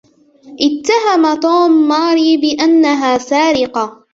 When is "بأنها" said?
2.37-3.17